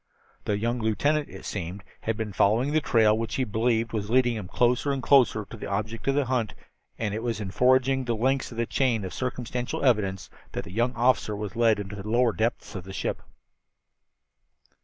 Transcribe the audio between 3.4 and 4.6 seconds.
believed was leading him